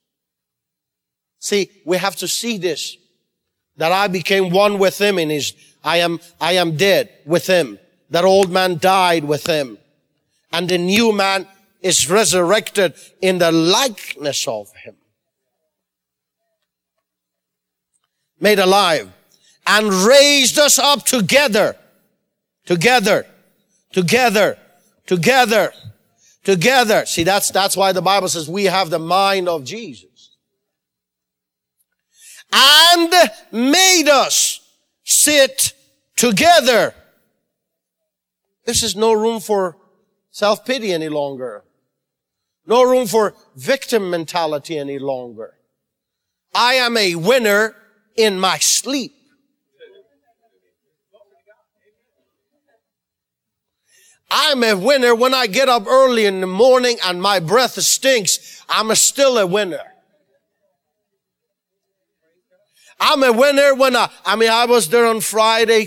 See, 1.38 1.70
we 1.84 1.96
have 1.98 2.16
to 2.16 2.28
see 2.28 2.58
this. 2.58 2.96
That 3.78 3.92
I 3.92 4.08
became 4.08 4.50
one 4.50 4.78
with 4.78 4.98
him 4.98 5.18
in 5.18 5.28
his, 5.28 5.52
I 5.84 5.98
am, 5.98 6.20
I 6.40 6.52
am 6.54 6.76
dead 6.76 7.10
with 7.26 7.46
him. 7.46 7.78
That 8.10 8.24
old 8.24 8.50
man 8.50 8.78
died 8.78 9.24
with 9.24 9.46
him. 9.46 9.78
And 10.52 10.68
the 10.68 10.78
new 10.78 11.12
man 11.12 11.46
is 11.82 12.08
resurrected 12.08 12.94
in 13.20 13.38
the 13.38 13.52
likeness 13.52 14.46
of 14.48 14.72
him. 14.72 14.96
Made 18.40 18.58
alive 18.58 19.10
and 19.66 19.92
raised 19.92 20.58
us 20.58 20.78
up 20.78 21.04
together, 21.04 21.76
together, 22.64 23.26
together, 23.92 24.58
together, 25.06 25.72
together. 26.44 27.06
See, 27.06 27.24
that's, 27.24 27.50
that's 27.50 27.76
why 27.76 27.92
the 27.92 28.02
Bible 28.02 28.28
says 28.28 28.48
we 28.48 28.64
have 28.64 28.90
the 28.90 28.98
mind 28.98 29.48
of 29.48 29.64
Jesus. 29.64 30.36
And 32.52 33.12
made 33.50 34.08
us 34.08 34.60
sit 35.02 35.72
together. 36.14 36.94
This 38.66 38.82
is 38.82 38.96
no 38.96 39.12
room 39.12 39.40
for 39.40 39.78
self-pity 40.32 40.92
any 40.92 41.08
longer. 41.08 41.64
No 42.66 42.82
room 42.82 43.06
for 43.06 43.34
victim 43.54 44.10
mentality 44.10 44.76
any 44.76 44.98
longer. 44.98 45.54
I 46.54 46.74
am 46.74 46.96
a 46.96 47.14
winner 47.14 47.76
in 48.16 48.40
my 48.40 48.58
sleep. 48.58 49.12
I'm 54.28 54.64
a 54.64 54.74
winner 54.74 55.14
when 55.14 55.32
I 55.32 55.46
get 55.46 55.68
up 55.68 55.86
early 55.86 56.26
in 56.26 56.40
the 56.40 56.48
morning 56.48 56.98
and 57.04 57.22
my 57.22 57.38
breath 57.38 57.80
stinks. 57.80 58.64
I'm 58.68 58.90
a 58.90 58.96
still 58.96 59.38
a 59.38 59.46
winner. 59.46 59.84
I'm 62.98 63.22
a 63.22 63.32
winner 63.32 63.74
when 63.74 63.94
I, 63.94 64.10
I 64.24 64.34
mean, 64.34 64.50
I 64.50 64.64
was 64.64 64.88
there 64.88 65.06
on 65.06 65.20
Friday 65.20 65.86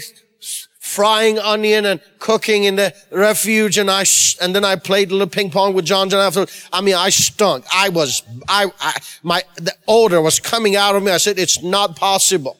frying 0.89 1.37
onion 1.37 1.85
and 1.85 2.01
cooking 2.17 2.63
in 2.63 2.75
the 2.75 2.93
refuge 3.11 3.77
and 3.77 3.89
I, 3.91 4.05
and 4.41 4.55
then 4.55 4.65
I 4.65 4.75
played 4.75 5.09
a 5.09 5.13
little 5.13 5.27
ping 5.27 5.51
pong 5.51 5.73
with 5.73 5.85
John 5.85 6.09
John 6.09 6.21
after. 6.21 6.47
I 6.73 6.81
mean, 6.81 6.95
I 6.95 7.09
stunk. 7.09 7.65
I 7.73 7.89
was, 7.89 8.23
I, 8.47 8.71
I, 8.79 8.99
my, 9.21 9.43
the 9.55 9.73
odor 9.87 10.21
was 10.21 10.39
coming 10.39 10.75
out 10.75 10.95
of 10.95 11.03
me. 11.03 11.11
I 11.11 11.17
said, 11.17 11.37
it's 11.37 11.61
not 11.61 11.95
possible 11.95 12.57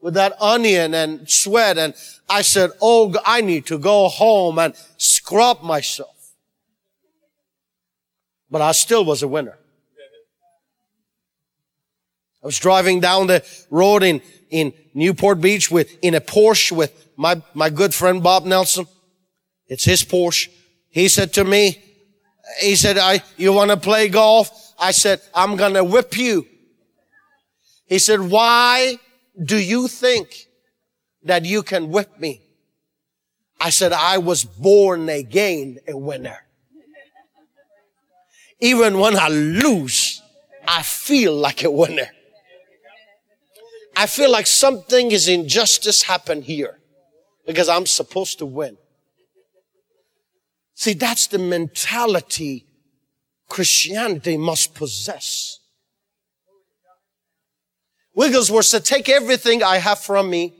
with 0.00 0.14
that 0.14 0.40
onion 0.40 0.94
and 0.94 1.28
sweat. 1.28 1.78
And 1.78 1.94
I 2.28 2.42
said, 2.42 2.70
Oh, 2.80 3.14
I 3.24 3.40
need 3.40 3.66
to 3.66 3.78
go 3.78 4.08
home 4.08 4.58
and 4.58 4.74
scrub 4.96 5.62
myself. 5.62 6.16
But 8.50 8.62
I 8.62 8.72
still 8.72 9.04
was 9.04 9.22
a 9.22 9.28
winner. 9.28 9.56
I 12.42 12.46
was 12.46 12.58
driving 12.58 13.00
down 13.00 13.26
the 13.26 13.44
road 13.68 14.02
in, 14.02 14.22
in 14.50 14.72
Newport 14.94 15.40
Beach 15.40 15.70
with, 15.70 15.96
in 16.02 16.14
a 16.14 16.20
Porsche 16.20 16.72
with 16.72 16.92
my, 17.16 17.40
my 17.54 17.70
good 17.70 17.94
friend 17.94 18.22
Bob 18.22 18.44
Nelson. 18.44 18.86
It's 19.68 19.84
his 19.84 20.02
Porsche. 20.04 20.48
He 20.88 21.08
said 21.08 21.32
to 21.34 21.44
me, 21.44 21.82
he 22.60 22.74
said, 22.74 22.98
I, 22.98 23.22
you 23.36 23.52
want 23.52 23.70
to 23.70 23.76
play 23.76 24.08
golf? 24.08 24.50
I 24.78 24.90
said, 24.90 25.20
I'm 25.34 25.56
going 25.56 25.74
to 25.74 25.84
whip 25.84 26.16
you. 26.16 26.46
He 27.86 27.98
said, 27.98 28.20
why 28.20 28.98
do 29.42 29.56
you 29.56 29.88
think 29.88 30.46
that 31.24 31.44
you 31.44 31.62
can 31.62 31.90
whip 31.90 32.18
me? 32.18 32.40
I 33.60 33.70
said, 33.70 33.92
I 33.92 34.18
was 34.18 34.42
born 34.42 35.08
again 35.08 35.78
a 35.86 35.96
winner. 35.96 36.38
Even 38.60 38.98
when 38.98 39.16
I 39.16 39.28
lose, 39.28 40.22
I 40.66 40.82
feel 40.82 41.34
like 41.34 41.62
a 41.62 41.70
winner. 41.70 42.08
I 43.96 44.06
feel 44.06 44.30
like 44.30 44.46
something 44.46 45.10
is 45.10 45.28
injustice 45.28 46.02
happened 46.02 46.44
here 46.44 46.78
because 47.46 47.68
I'm 47.68 47.86
supposed 47.86 48.38
to 48.38 48.46
win. 48.46 48.76
See, 50.74 50.94
that's 50.94 51.26
the 51.26 51.38
mentality 51.38 52.66
Christianity 53.48 54.36
must 54.36 54.74
possess. 54.74 55.58
Wigglesworth 58.14 58.66
said, 58.66 58.84
take 58.84 59.08
everything 59.08 59.62
I 59.62 59.78
have 59.78 59.98
from 59.98 60.30
me, 60.30 60.54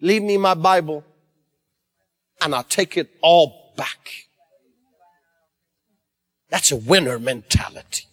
leave 0.00 0.22
me 0.22 0.36
my 0.38 0.54
Bible, 0.54 1.04
and 2.40 2.54
I'll 2.54 2.64
take 2.64 2.96
it 2.96 3.10
all 3.20 3.72
back. 3.76 4.10
That's 6.50 6.72
a 6.72 6.76
winner 6.76 7.18
mentality. 7.18 8.06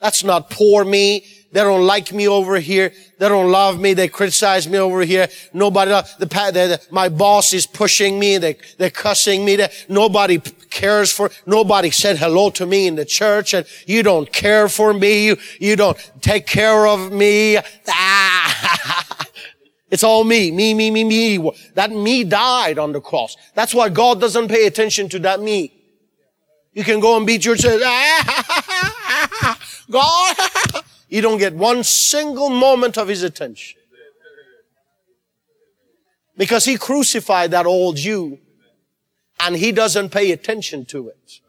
That's 0.00 0.24
not 0.24 0.50
poor 0.50 0.84
me. 0.84 1.24
They 1.52 1.60
don't 1.60 1.84
like 1.84 2.12
me 2.12 2.28
over 2.28 2.58
here. 2.60 2.92
They 3.18 3.28
don't 3.28 3.50
love 3.50 3.80
me. 3.80 3.92
They 3.92 4.08
criticize 4.08 4.68
me 4.68 4.78
over 4.78 5.02
here. 5.02 5.28
Nobody, 5.52 5.90
the, 5.90 6.26
the, 6.26 6.26
the 6.26 6.80
my 6.90 7.08
boss 7.08 7.52
is 7.52 7.66
pushing 7.66 8.18
me. 8.18 8.38
They, 8.38 8.56
they're 8.78 8.90
cussing 8.90 9.44
me. 9.44 9.56
They, 9.56 9.68
nobody 9.88 10.38
cares 10.70 11.10
for, 11.10 11.30
nobody 11.46 11.90
said 11.90 12.18
hello 12.18 12.50
to 12.50 12.66
me 12.66 12.86
in 12.86 12.94
the 12.94 13.04
church 13.04 13.52
and 13.52 13.66
you 13.86 14.02
don't 14.02 14.32
care 14.32 14.68
for 14.68 14.94
me. 14.94 15.26
You, 15.26 15.36
you 15.58 15.76
don't 15.76 15.98
take 16.20 16.46
care 16.46 16.86
of 16.86 17.12
me. 17.12 17.58
Ah. 17.88 19.06
It's 19.90 20.04
all 20.04 20.22
me, 20.22 20.52
me, 20.52 20.72
me, 20.72 20.90
me, 20.90 21.02
me. 21.02 21.50
That 21.74 21.90
me 21.90 22.22
died 22.22 22.78
on 22.78 22.92
the 22.92 23.00
cross. 23.00 23.36
That's 23.54 23.74
why 23.74 23.88
God 23.88 24.20
doesn't 24.20 24.46
pay 24.46 24.66
attention 24.66 25.08
to 25.08 25.18
that 25.20 25.40
me. 25.40 25.72
You 26.72 26.84
can 26.84 27.00
go 27.00 27.16
and 27.16 27.26
beat 27.26 27.44
your 27.44 27.56
chest. 27.56 27.82
God, 29.90 30.36
you 31.08 31.20
don't 31.20 31.38
get 31.38 31.54
one 31.54 31.84
single 31.84 32.50
moment 32.50 32.96
of 32.96 33.08
his 33.08 33.22
attention. 33.22 33.78
Because 36.36 36.64
he 36.64 36.78
crucified 36.78 37.50
that 37.50 37.66
old 37.66 37.98
you 37.98 38.38
and 39.40 39.56
he 39.56 39.72
doesn't 39.72 40.10
pay 40.10 40.32
attention 40.32 40.86
to 40.86 41.08
it. 41.08 41.40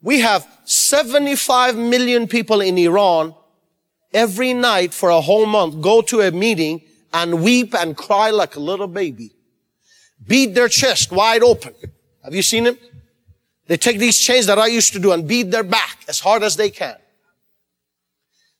We 0.00 0.20
have 0.20 0.46
75 0.64 1.76
million 1.76 2.28
people 2.28 2.60
in 2.60 2.78
Iran 2.78 3.34
every 4.14 4.54
night 4.54 4.94
for 4.94 5.10
a 5.10 5.20
whole 5.20 5.46
month 5.46 5.80
go 5.82 6.00
to 6.02 6.20
a 6.20 6.30
meeting 6.30 6.82
and 7.12 7.42
weep 7.42 7.74
and 7.74 7.96
cry 7.96 8.30
like 8.30 8.56
a 8.56 8.60
little 8.60 8.86
baby. 8.86 9.32
Beat 10.26 10.54
their 10.54 10.68
chest 10.68 11.10
wide 11.10 11.42
open. 11.42 11.74
Have 12.22 12.34
you 12.34 12.42
seen 12.42 12.64
them? 12.64 12.78
They 13.68 13.76
take 13.76 13.98
these 13.98 14.18
chains 14.18 14.46
that 14.46 14.58
I 14.58 14.66
used 14.66 14.92
to 14.94 14.98
do 14.98 15.12
and 15.12 15.28
beat 15.28 15.50
their 15.52 15.62
back 15.62 16.04
as 16.08 16.18
hard 16.20 16.42
as 16.42 16.56
they 16.56 16.70
can. 16.70 16.96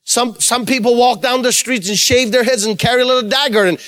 Some, 0.04 0.40
some 0.40 0.64
people 0.64 0.96
walk 0.96 1.20
down 1.20 1.42
the 1.42 1.52
streets 1.52 1.88
and 1.88 1.98
shave 1.98 2.30
their 2.30 2.44
heads 2.44 2.64
and 2.64 2.78
carry 2.78 3.02
a 3.02 3.06
little 3.06 3.28
dagger 3.28 3.64
and 3.64 3.78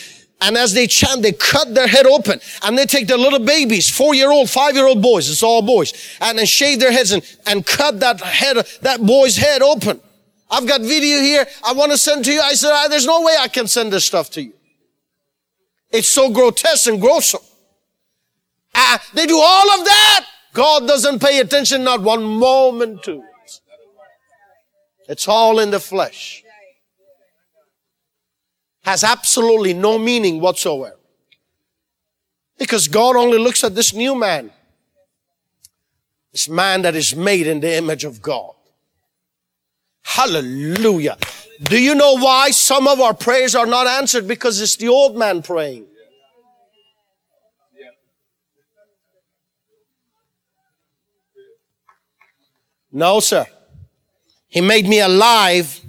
And 0.43 0.57
as 0.57 0.73
they 0.73 0.87
chant, 0.87 1.21
they 1.23 1.33
cut 1.33 1.75
their 1.75 1.87
head 1.87 2.07
open 2.07 2.41
and 2.62 2.77
they 2.77 2.87
take 2.87 3.07
their 3.07 3.19
little 3.19 3.45
babies, 3.45 3.91
four 3.91 4.15
year 4.15 4.31
old, 4.31 4.49
five 4.49 4.75
year 4.75 4.87
old 4.87 5.03
boys, 5.03 5.29
it's 5.29 5.43
all 5.43 5.61
boys, 5.61 5.93
and 6.21 6.39
then 6.39 6.47
shave 6.47 6.81
their 6.81 6.93
heads 6.93 7.12
and, 7.12 7.23
and 7.47 7.67
cut 7.67 8.00
that 8.00 8.21
head, 8.21 8.57
that 8.81 9.05
boy's 9.05 9.37
head 9.37 9.61
open. 9.61 10.00
I've 10.50 10.67
got 10.67 10.81
video 10.81 11.21
here. 11.21 11.47
I 11.62 11.75
want 11.75 11.93
to 11.93 11.99
send 11.99 12.25
to 12.25 12.33
you. 12.33 12.41
I 12.41 12.55
said, 12.55 12.89
there's 12.89 13.07
no 13.07 13.21
way 13.21 13.37
I 13.39 13.49
can 13.49 13.69
send 13.69 13.93
this 13.93 14.07
stuff 14.07 14.31
to 14.31 14.43
you. 14.43 14.55
It's 15.91 16.09
so 16.09 16.31
grotesque 16.31 16.87
and 16.89 17.00
gruesome. 17.00 17.45
Uh, 18.75 18.99
they 19.12 19.27
do 19.27 19.39
all 19.39 19.71
of 19.79 19.85
that. 19.85 20.27
God 20.52 20.87
doesn't 20.87 21.21
pay 21.21 21.40
attention, 21.40 21.85
not 21.85 22.02
one 22.02 22.25
moment 22.25 23.02
to 23.04 23.23
it. 23.23 23.61
It's 25.09 25.28
all 25.28 25.59
in 25.59 25.71
the 25.71 25.80
flesh 25.80 26.45
has 28.83 29.04
absolutely 29.04 29.75
no 29.75 29.99
meaning 29.99 30.40
whatsoever. 30.40 30.97
Because 32.59 32.88
God 32.88 33.16
only 33.16 33.38
looks 33.38 33.64
at 33.64 33.75
this 33.75 33.95
new 33.95 34.14
man. 34.14 34.50
This 36.33 36.49
man 36.49 36.83
that 36.83 36.95
is 36.95 37.14
made 37.14 37.47
in 37.47 37.61
the 37.61 37.76
image 37.76 38.04
of 38.04 38.23
God. 38.23 38.54
Hallelujah. 40.02 41.16
Do 41.62 41.80
you 41.80 41.95
know 41.95 42.19
why 42.19 42.50
some 42.50 42.87
of 42.88 43.00
our 43.00 43.14
prayers 43.14 43.54
are 43.54 43.66
not 43.66 43.87
answered? 43.87 44.26
Because 44.26 44.61
it's 44.61 44.76
the 44.76 44.88
old 44.88 45.16
man 45.16 45.42
praying. 45.42 45.87
No, 52.93 53.21
sir. 53.21 53.47
He 54.49 54.61
made 54.61 54.87
me 54.87 55.01
alive 55.01 55.81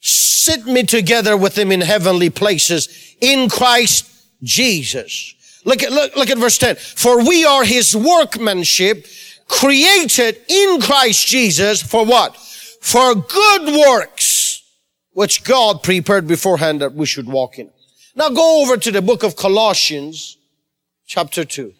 sit 0.00 0.66
me 0.66 0.82
together 0.82 1.36
with 1.36 1.56
him 1.56 1.70
in 1.70 1.80
heavenly 1.80 2.30
places 2.30 3.14
in 3.20 3.48
Christ 3.48 4.10
Jesus. 4.42 5.34
Look 5.64 5.82
at, 5.82 5.92
look, 5.92 6.16
look 6.16 6.30
at 6.30 6.38
verse 6.38 6.56
10. 6.58 6.76
For 6.76 7.22
we 7.22 7.44
are 7.44 7.64
his 7.64 7.94
workmanship 7.94 9.06
created 9.46 10.40
in 10.48 10.80
Christ 10.80 11.26
Jesus 11.26 11.82
for 11.82 12.06
what? 12.06 12.36
For 12.36 13.14
good 13.14 13.86
works, 13.86 14.62
which 15.12 15.44
God 15.44 15.82
prepared 15.82 16.26
beforehand 16.26 16.80
that 16.80 16.94
we 16.94 17.04
should 17.04 17.28
walk 17.28 17.58
in. 17.58 17.70
Now 18.14 18.30
go 18.30 18.62
over 18.62 18.78
to 18.78 18.90
the 18.90 19.02
book 19.02 19.22
of 19.22 19.36
Colossians, 19.36 20.38
chapter 21.06 21.44
2. 21.44 21.74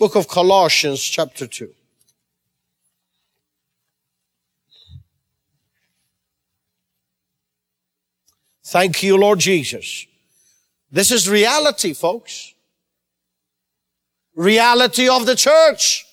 Book 0.00 0.16
of 0.16 0.26
Colossians, 0.26 1.00
chapter 1.00 1.46
2. 1.46 1.70
Thank 8.70 9.02
you, 9.02 9.16
Lord 9.16 9.40
Jesus. 9.40 10.06
This 10.92 11.10
is 11.10 11.28
reality, 11.28 11.92
folks. 11.92 12.54
Reality 14.36 15.08
of 15.08 15.26
the 15.26 15.34
church. 15.34 16.06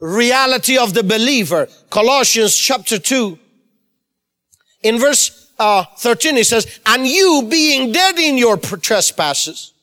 Reality 0.00 0.78
of 0.78 0.94
the 0.94 1.02
believer. 1.02 1.68
Colossians 1.90 2.56
chapter 2.56 2.98
2. 2.98 3.38
In 4.84 4.98
verse 4.98 5.52
uh, 5.58 5.84
13 5.98 6.36
he 6.36 6.44
says, 6.44 6.80
And 6.86 7.06
you 7.06 7.46
being 7.50 7.92
dead 7.92 8.18
in 8.18 8.38
your 8.38 8.56
trespasses 8.56 9.74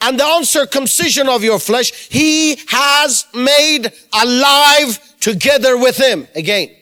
and 0.00 0.18
the 0.18 0.26
uncircumcision 0.26 1.28
of 1.28 1.44
your 1.44 1.60
flesh, 1.60 2.08
he 2.08 2.58
has 2.66 3.24
made 3.32 3.92
alive 4.12 4.98
together 5.20 5.78
with 5.78 5.96
him. 5.96 6.26
Again 6.34 6.74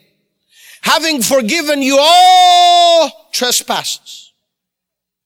having 0.83 1.21
forgiven 1.23 1.83
you 1.83 1.99
all 2.01 3.28
trespasses. 3.39 4.33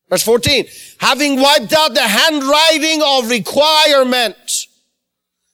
Verse 0.09 0.23
14, 0.23 0.67
having 0.99 1.41
wiped 1.41 1.73
out 1.73 1.95
the 1.95 2.03
handwriting 2.03 3.01
of 3.03 3.31
requirement 3.31 4.67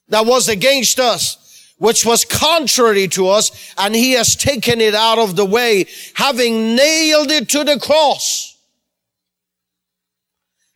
that 0.09 0.25
was 0.25 0.49
against 0.49 0.99
us, 0.99 1.73
which 1.77 2.05
was 2.05 2.25
contrary 2.25 3.07
to 3.07 3.29
us, 3.29 3.73
and 3.77 3.95
he 3.95 4.11
has 4.11 4.35
taken 4.35 4.81
it 4.81 4.93
out 4.93 5.17
of 5.17 5.37
the 5.37 5.45
way, 5.45 5.85
having 6.13 6.75
nailed 6.75 7.31
it 7.31 7.47
to 7.47 7.63
the 7.63 7.79
cross, 7.79 8.57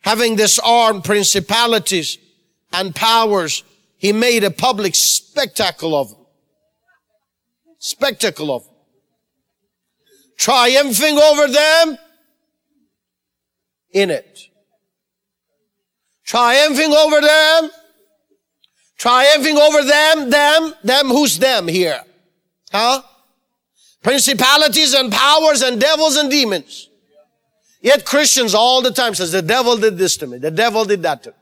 having 0.00 0.36
disarmed 0.36 1.04
principalities 1.04 2.16
and 2.72 2.94
powers, 2.94 3.64
he 3.98 4.12
made 4.12 4.44
a 4.44 4.50
public 4.50 4.94
spectacle 4.94 5.94
of 5.94 6.08
them. 6.08 6.26
Spectacle 7.78 8.50
of 8.50 8.64
them 8.64 8.73
triumphing 10.36 11.18
over 11.18 11.48
them 11.48 11.98
in 13.92 14.10
it. 14.10 14.48
Triumphing 16.24 16.92
over 16.92 17.20
them. 17.20 17.70
Triumphing 18.96 19.58
over 19.58 19.82
them, 19.82 20.30
them, 20.30 20.74
them, 20.82 21.08
who's 21.08 21.38
them 21.38 21.68
here? 21.68 22.00
Huh? 22.72 23.02
Principalities 24.02 24.94
and 24.94 25.12
powers 25.12 25.62
and 25.62 25.80
devils 25.80 26.16
and 26.16 26.30
demons. 26.30 26.88
Yet 27.80 28.06
Christians 28.06 28.54
all 28.54 28.80
the 28.80 28.90
time 28.90 29.14
says, 29.14 29.32
the 29.32 29.42
devil 29.42 29.76
did 29.76 29.98
this 29.98 30.16
to 30.18 30.26
me. 30.26 30.38
The 30.38 30.50
devil 30.50 30.84
did 30.84 31.02
that 31.02 31.22
to 31.24 31.30
me. 31.30 31.36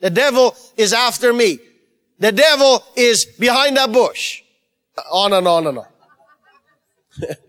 The 0.00 0.10
devil 0.10 0.56
is 0.76 0.92
after 0.92 1.32
me. 1.32 1.58
The 2.18 2.32
devil 2.32 2.82
is 2.96 3.24
behind 3.24 3.76
that 3.76 3.92
bush. 3.92 4.42
On 5.12 5.32
and 5.32 5.46
on 5.46 5.66
and 5.66 5.78
on. 5.78 5.86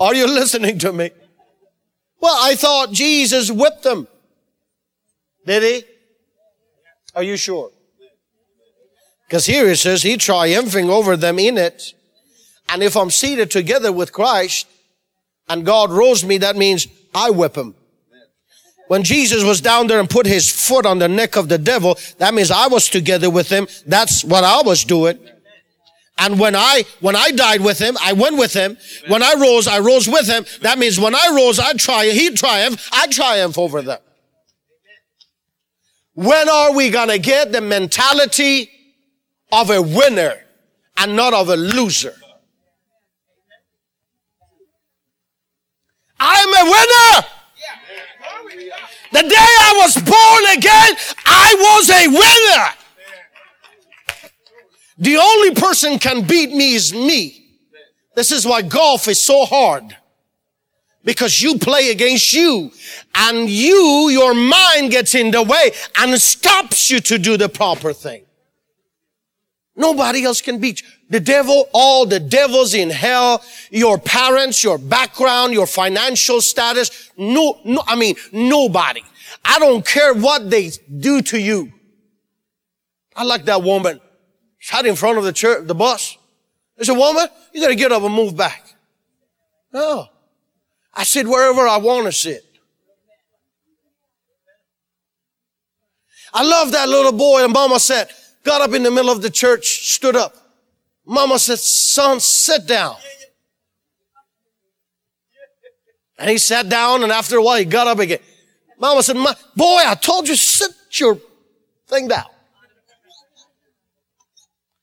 Are 0.00 0.14
you 0.14 0.26
listening 0.26 0.78
to 0.78 0.92
me? 0.92 1.10
Well, 2.20 2.36
I 2.40 2.54
thought 2.54 2.90
Jesus 2.92 3.50
whipped 3.50 3.82
them. 3.82 4.08
Did 5.46 5.62
he? 5.62 5.84
Are 7.14 7.22
you 7.22 7.36
sure? 7.36 7.70
Because 9.26 9.46
here 9.46 9.68
it 9.68 9.76
says 9.76 10.02
he 10.02 10.16
triumphing 10.16 10.90
over 10.90 11.16
them 11.16 11.38
in 11.38 11.58
it. 11.58 11.94
And 12.68 12.82
if 12.82 12.96
I'm 12.96 13.10
seated 13.10 13.50
together 13.50 13.92
with 13.92 14.12
Christ 14.12 14.66
and 15.48 15.66
God 15.66 15.90
rose 15.90 16.24
me, 16.24 16.38
that 16.38 16.56
means 16.56 16.86
I 17.14 17.30
whip 17.30 17.56
him. 17.56 17.74
When 18.88 19.04
Jesus 19.04 19.44
was 19.44 19.60
down 19.60 19.86
there 19.86 20.00
and 20.00 20.10
put 20.10 20.26
his 20.26 20.50
foot 20.50 20.84
on 20.84 20.98
the 20.98 21.08
neck 21.08 21.36
of 21.36 21.48
the 21.48 21.58
devil, 21.58 21.96
that 22.18 22.34
means 22.34 22.50
I 22.50 22.66
was 22.66 22.88
together 22.88 23.30
with 23.30 23.48
him. 23.48 23.68
That's 23.86 24.24
what 24.24 24.44
I 24.44 24.62
was 24.62 24.82
doing. 24.82 25.18
And 26.20 26.38
when 26.38 26.54
I, 26.54 26.84
when 27.00 27.16
I 27.16 27.30
died 27.30 27.62
with 27.62 27.78
him, 27.78 27.96
I 27.98 28.12
went 28.12 28.36
with 28.36 28.52
him. 28.52 28.76
When 29.08 29.22
I 29.22 29.34
rose, 29.40 29.66
I 29.66 29.78
rose 29.78 30.06
with 30.06 30.28
him. 30.28 30.44
That 30.60 30.78
means 30.78 31.00
when 31.00 31.14
I 31.14 31.34
rose, 31.34 31.58
I 31.58 31.72
triumph, 31.72 32.12
he 32.12 32.30
triumphed, 32.32 32.86
I 32.92 33.06
triumph 33.06 33.56
over 33.56 33.80
them. 33.80 33.98
When 36.12 36.46
are 36.50 36.74
we 36.74 36.90
gonna 36.90 37.16
get 37.16 37.52
the 37.52 37.62
mentality 37.62 38.70
of 39.50 39.70
a 39.70 39.80
winner 39.80 40.34
and 40.98 41.16
not 41.16 41.32
of 41.32 41.48
a 41.48 41.56
loser? 41.56 42.14
I'm 46.18 46.48
a 46.48 46.64
winner! 46.70 47.26
The 49.12 49.22
day 49.22 49.34
I 49.36 49.74
was 49.78 49.94
born 49.94 50.58
again, 50.58 50.96
I 51.24 51.54
was 51.58 51.88
a 51.88 52.08
winner! 52.08 52.79
The 55.00 55.16
only 55.16 55.54
person 55.54 55.98
can 55.98 56.22
beat 56.26 56.50
me 56.52 56.74
is 56.74 56.92
me. 56.92 57.46
This 58.14 58.30
is 58.30 58.46
why 58.46 58.62
golf 58.62 59.08
is 59.08 59.20
so 59.20 59.46
hard. 59.46 59.96
Because 61.02 61.40
you 61.40 61.56
play 61.58 61.90
against 61.90 62.34
you 62.34 62.70
and 63.14 63.48
you, 63.48 64.10
your 64.10 64.34
mind 64.34 64.90
gets 64.90 65.14
in 65.14 65.30
the 65.30 65.42
way 65.42 65.72
and 65.98 66.20
stops 66.20 66.90
you 66.90 67.00
to 67.00 67.18
do 67.18 67.38
the 67.38 67.48
proper 67.48 67.94
thing. 67.94 68.24
Nobody 69.74 70.24
else 70.24 70.42
can 70.42 70.60
beat 70.60 70.82
you. 70.82 70.88
The 71.08 71.20
devil, 71.20 71.68
all 71.72 72.04
the 72.04 72.20
devils 72.20 72.74
in 72.74 72.90
hell, 72.90 73.42
your 73.70 73.96
parents, 73.96 74.62
your 74.62 74.76
background, 74.76 75.54
your 75.54 75.66
financial 75.66 76.42
status, 76.42 77.10
no, 77.16 77.58
no, 77.64 77.82
I 77.86 77.96
mean, 77.96 78.16
nobody. 78.30 79.02
I 79.42 79.58
don't 79.58 79.84
care 79.84 80.12
what 80.12 80.50
they 80.50 80.70
do 80.98 81.22
to 81.22 81.40
you. 81.40 81.72
I 83.16 83.24
like 83.24 83.46
that 83.46 83.62
woman. 83.62 84.00
Sat 84.60 84.86
in 84.86 84.94
front 84.94 85.18
of 85.18 85.24
the 85.24 85.32
church, 85.32 85.66
the 85.66 85.74
bus. 85.74 86.16
I 86.78 86.84
said, 86.84 86.96
woman, 86.96 87.26
you 87.52 87.60
gotta 87.60 87.74
get 87.74 87.92
up 87.92 88.02
and 88.02 88.14
move 88.14 88.36
back. 88.36 88.74
No. 89.72 90.06
I 90.94 91.04
said, 91.04 91.26
wherever 91.26 91.66
I 91.66 91.78
want 91.78 92.06
to 92.06 92.12
sit. 92.12 92.44
I 96.32 96.44
love 96.44 96.72
that 96.72 96.88
little 96.88 97.12
boy 97.12 97.42
and 97.44 97.52
mama 97.52 97.80
said, 97.80 98.08
got 98.44 98.60
up 98.60 98.72
in 98.72 98.82
the 98.82 98.90
middle 98.90 99.10
of 99.10 99.22
the 99.22 99.30
church, 99.30 99.88
stood 99.88 100.14
up. 100.14 100.36
Mama 101.04 101.38
said, 101.38 101.58
son, 101.58 102.20
sit 102.20 102.66
down. 102.66 102.96
And 106.18 106.30
he 106.30 106.38
sat 106.38 106.68
down 106.68 107.02
and 107.02 107.10
after 107.10 107.38
a 107.38 107.42
while 107.42 107.58
he 107.58 107.64
got 107.64 107.86
up 107.86 107.98
again. 107.98 108.20
Mama 108.78 109.02
said, 109.02 109.16
boy, 109.16 109.34
I 109.86 109.96
told 110.00 110.28
you 110.28 110.36
sit 110.36 110.70
your 110.92 111.18
thing 111.88 112.08
down. 112.08 112.26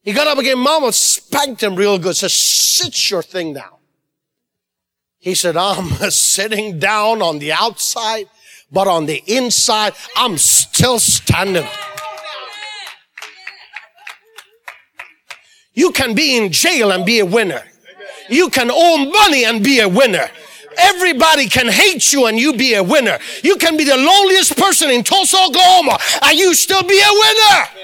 He 0.07 0.13
got 0.13 0.25
up 0.25 0.37
again. 0.37 0.57
Mama 0.57 0.93
spanked 0.93 1.61
him 1.61 1.75
real 1.75 1.99
good. 1.99 2.15
Said, 2.15 2.31
sit 2.31 3.11
your 3.11 3.21
thing 3.21 3.51
down. 3.51 3.75
He 5.19 5.35
said, 5.35 5.57
I'm 5.57 5.89
sitting 6.11 6.79
down 6.79 7.21
on 7.21 7.39
the 7.39 7.51
outside 7.51 8.27
But 8.71 8.87
on 8.87 9.05
the 9.05 9.21
inside, 9.27 9.95
I'm 10.15 10.37
still 10.37 10.99
standing. 10.99 11.67
You 15.73 15.91
can 15.91 16.15
be 16.15 16.37
in 16.37 16.53
jail 16.53 16.91
and 16.91 17.05
be 17.05 17.19
a 17.19 17.25
winner. 17.25 17.63
You 18.29 18.49
can 18.49 18.69
owe 18.71 19.11
money 19.11 19.43
and 19.43 19.61
be 19.61 19.81
a 19.81 19.89
winner. 19.89 20.29
Everybody 20.77 21.49
can 21.49 21.67
hate 21.67 22.13
you 22.13 22.27
and 22.27 22.39
you 22.39 22.53
be 22.53 22.75
a 22.75 22.83
winner. 22.83 23.19
You 23.43 23.57
can 23.57 23.75
be 23.75 23.83
the 23.83 23.97
loneliest 23.97 24.55
person 24.55 24.89
in 24.89 25.03
Tulsa, 25.03 25.35
Oklahoma, 25.35 25.97
and 26.23 26.39
you 26.39 26.53
still 26.53 26.83
be 26.83 26.97
a 26.97 27.11
winner. 27.11 27.76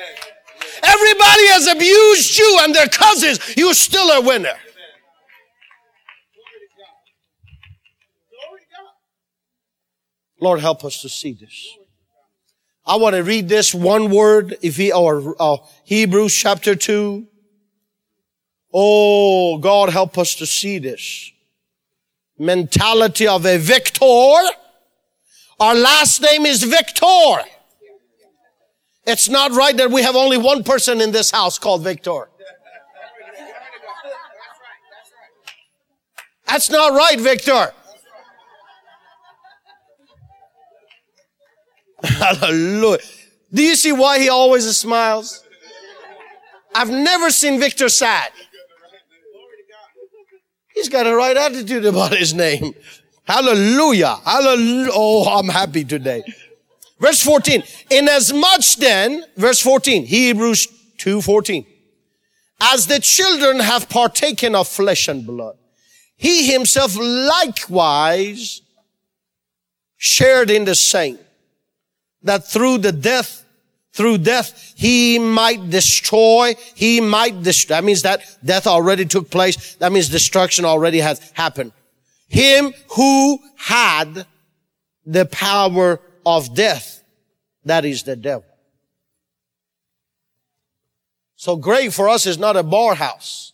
Everybody 1.34 1.54
has 1.54 1.68
abused 1.68 2.38
you 2.38 2.60
and 2.62 2.76
their 2.76 2.88
cousins. 2.88 3.40
You're 3.58 3.74
still 3.74 4.10
a 4.12 4.22
winner. 4.22 4.54
Lord, 10.40 10.60
help 10.60 10.84
us 10.84 11.02
to 11.02 11.10
see 11.10 11.34
this. 11.34 11.78
I 12.86 12.98
want 12.98 13.16
to 13.16 13.24
read 13.24 13.48
this 13.48 13.74
one 13.74 14.12
word, 14.12 14.58
if 14.62 14.76
he, 14.76 14.92
or 14.92 15.36
uh, 15.40 15.58
Hebrews 15.86 16.36
chapter 16.36 16.76
2. 16.76 17.26
Oh, 18.74 19.58
God, 19.58 19.90
help 19.90 20.18
us 20.18 20.36
to 20.36 20.46
see 20.46 20.80
this. 20.80 21.32
Mentality 22.38 23.26
of 23.26 23.46
a 23.46 23.58
victor. 23.58 24.06
Our 25.60 25.76
last 25.76 26.22
name 26.22 26.46
is 26.46 26.64
Victor. 26.64 27.38
It's 29.06 29.28
not 29.28 29.52
right 29.52 29.76
that 29.78 29.92
we 29.92 30.02
have 30.02 30.16
only 30.16 30.38
one 30.38 30.64
person 30.64 31.02
in 31.02 31.12
this 31.12 31.32
house 31.32 31.60
called 31.60 31.84
Victor. 31.84 32.30
That's 36.48 36.70
not 36.70 36.94
right, 36.94 37.20
Victor. 37.20 37.74
Hallelujah. 42.04 43.00
Do 43.54 43.64
you 43.64 43.76
see 43.76 43.92
why 43.92 44.20
he 44.20 44.30
always 44.30 44.66
smiles? 44.76 45.44
I've 46.76 46.90
never 46.90 47.30
seen 47.30 47.60
Victor 47.60 47.90
sad. 47.90 48.32
He's 50.74 50.90
got 50.90 51.06
a 51.06 51.16
right 51.16 51.38
attitude 51.38 51.86
about 51.86 52.14
his 52.14 52.34
name. 52.34 52.74
Hallelujah. 53.26 54.16
Hallelujah. 54.26 54.90
Oh, 54.92 55.38
I'm 55.38 55.48
happy 55.48 55.84
today. 55.86 56.24
Verse 57.04 57.22
14. 57.22 57.64
Inasmuch 57.90 58.64
then, 58.80 59.26
verse 59.36 59.60
14, 59.60 60.06
Hebrews 60.06 60.68
2 61.00 61.22
14. 61.22 61.66
As 62.62 62.88
the 62.88 63.02
children 63.02 63.60
have 63.60 63.90
partaken 63.90 64.56
of 64.56 64.70
flesh 64.70 65.10
and 65.10 65.28
blood, 65.28 65.58
he 66.16 66.50
himself 66.50 66.96
likewise 66.98 68.62
shared 69.98 70.50
in 70.50 70.64
the 70.64 70.76
same, 70.76 71.20
that 72.22 72.48
through 72.48 72.78
the 72.78 72.94
death, 72.94 73.44
through 73.92 74.20
death, 74.20 74.74
he 74.78 75.20
might 75.20 75.70
destroy, 75.70 76.56
he 76.74 77.02
might 77.02 77.44
destroy. 77.44 77.76
That 77.76 77.84
means 77.84 78.04
that 78.04 78.22
death 78.46 78.66
already 78.66 79.04
took 79.04 79.30
place. 79.30 79.76
That 79.76 79.92
means 79.92 80.08
destruction 80.08 80.64
already 80.64 81.00
has 81.00 81.32
happened. 81.34 81.74
Him 82.30 82.74
who 82.96 83.40
had 83.58 84.26
the 85.06 85.26
power 85.26 86.00
of 86.26 86.56
death. 86.56 86.93
That 87.66 87.86
is 87.86 88.04
the 88.04 88.16
devil. 88.16 88.46
So 91.36 91.56
grave 91.56 91.94
for 91.94 92.08
us 92.08 92.26
is 92.26 92.38
not 92.38 92.56
a 92.56 92.64
bar 92.64 92.96
house. 92.96 93.54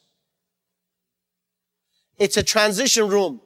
It's 2.17 2.37
a 2.37 2.43
transition 2.43 3.07
room. 3.07 3.41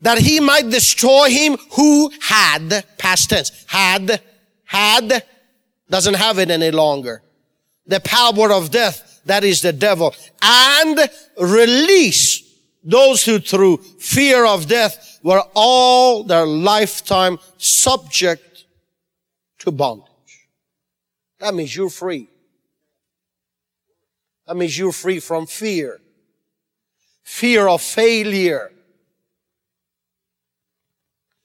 That 0.00 0.18
he 0.18 0.40
might 0.40 0.68
destroy 0.68 1.30
him 1.30 1.56
who 1.76 2.10
had, 2.20 2.84
past 2.98 3.30
tense, 3.30 3.64
had, 3.68 4.20
had, 4.64 5.24
doesn't 5.88 6.14
have 6.14 6.38
it 6.38 6.50
any 6.50 6.72
longer. 6.72 7.22
The 7.86 8.00
power 8.00 8.52
of 8.52 8.70
death, 8.70 9.20
that 9.26 9.44
is 9.44 9.62
the 9.62 9.72
devil. 9.72 10.14
And 10.42 11.08
release 11.40 12.41
those 12.82 13.24
who 13.24 13.38
through 13.38 13.78
fear 13.78 14.44
of 14.44 14.66
death 14.66 15.20
were 15.22 15.42
all 15.54 16.24
their 16.24 16.46
lifetime 16.46 17.38
subject 17.56 18.64
to 19.58 19.70
bondage. 19.70 20.08
That 21.38 21.54
means 21.54 21.74
you're 21.74 21.90
free. 21.90 22.28
That 24.46 24.56
means 24.56 24.76
you're 24.76 24.92
free 24.92 25.20
from 25.20 25.46
fear. 25.46 26.00
Fear 27.22 27.68
of 27.68 27.82
failure. 27.82 28.72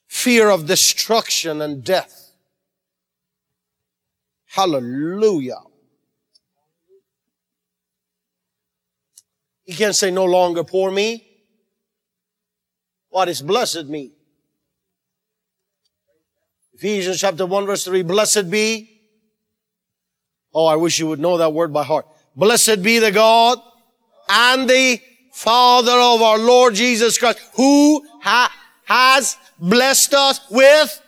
Fear 0.08 0.50
of 0.50 0.66
destruction 0.66 1.62
and 1.62 1.84
death. 1.84 2.32
Hallelujah. 4.48 5.62
He 9.64 9.74
can't 9.74 9.96
say 9.96 10.10
no 10.10 10.26
longer 10.26 10.64
poor 10.64 10.90
me. 10.90 11.27
What 13.10 13.30
is 13.30 13.42
blessed 13.42 13.86
mean? 13.86 14.12
Ephesians 16.74 17.20
chapter 17.20 17.46
1 17.46 17.66
verse 17.66 17.86
3, 17.86 18.04
blessed 18.04 18.52
be. 18.52 19.02
Oh, 20.54 20.66
I 20.66 20.76
wish 20.76 21.00
you 21.00 21.08
would 21.08 21.20
know 21.20 21.38
that 21.38 21.54
word 21.54 21.74
by 21.74 21.84
heart. 21.84 22.06
Blessed 22.36 22.84
be 22.84 23.00
the 23.00 23.12
God 23.12 23.60
and 24.30 24.70
the 24.70 25.02
Father 25.34 25.92
of 25.92 26.22
our 26.22 26.38
Lord 26.38 26.76
Jesus 26.76 27.18
Christ, 27.18 27.40
who 27.56 28.06
ha- 28.22 28.54
has 28.86 29.38
blessed 29.60 30.14
us 30.14 30.40
with 30.50 31.02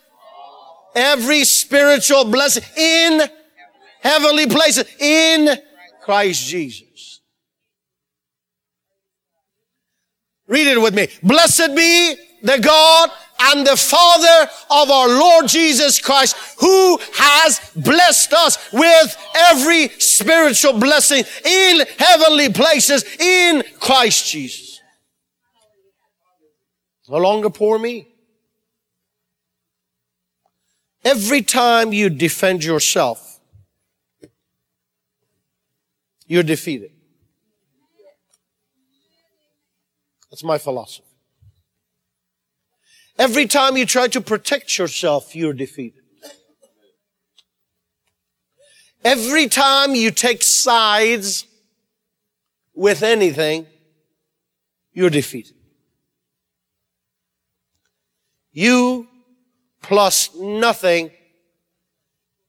every 0.96 1.44
spiritual 1.44 2.26
blessing 2.26 2.64
in 2.78 3.22
heavenly 4.02 4.48
places 4.48 4.86
in 5.00 5.58
Christ 6.04 6.48
Jesus. 6.48 6.88
Read 10.50 10.68
it 10.68 10.82
with 10.82 10.96
me. 10.96 11.08
Blessed 11.22 11.76
be 11.76 12.16
the 12.42 12.58
God 12.58 13.12
and 13.40 13.66
the 13.66 13.78
Father 13.78 14.50
of 14.72 14.90
our 14.90 15.08
Lord 15.08 15.48
Jesus 15.48 16.02
Christ, 16.02 16.36
who 16.60 16.98
has 17.14 17.72
blessed 17.76 18.34
us 18.34 18.72
with 18.74 19.18
every 19.36 19.90
spiritual 20.00 20.74
blessing 20.74 21.24
in 21.46 21.86
heavenly 21.98 22.50
places 22.50 23.06
in 23.20 23.64
Christ 23.80 24.30
Jesus. 24.32 24.82
No 27.08 27.18
longer 27.18 27.52
poor 27.52 27.78
me. 27.78 28.08
Every 31.06 31.44
time 31.44 31.94
you 31.94 32.10
defend 32.10 32.64
yourself, 32.64 33.40
you're 36.26 36.44
defeated. 36.44 36.92
That's 40.30 40.44
my 40.44 40.58
philosophy. 40.58 41.06
Every 43.18 43.48
time 43.48 43.76
you 43.76 43.86
try 43.86 44.08
to 44.08 44.22
protect 44.22 44.78
yourself, 44.78 45.36
you're 45.36 45.54
defeated. 45.54 46.04
Every 49.04 49.48
time 49.48 49.96
you 49.96 50.12
take 50.12 50.44
sides 50.44 51.46
with 52.74 53.02
anything, 53.02 53.65
you're 54.94 55.10
defeated. 55.10 55.56
You 58.52 59.08
plus 59.82 60.36
nothing 60.36 61.12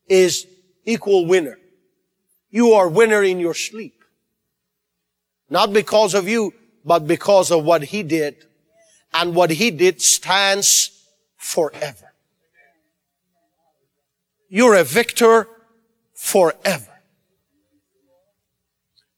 is 0.08 0.46
equal 0.84 1.26
winner. 1.26 1.58
You 2.50 2.72
are 2.72 2.88
winner 2.88 3.22
in 3.22 3.38
your 3.38 3.54
sleep. 3.54 4.04
Not 5.48 5.72
because 5.72 6.14
of 6.14 6.28
you, 6.28 6.52
but 6.84 7.06
because 7.06 7.50
of 7.50 7.64
what 7.64 7.84
he 7.84 8.02
did. 8.02 8.36
And 9.12 9.34
what 9.34 9.50
he 9.50 9.70
did 9.70 10.00
stands 10.00 11.04
forever. 11.36 12.12
You're 14.48 14.74
a 14.74 14.84
victor 14.84 15.48
forever. 16.14 16.86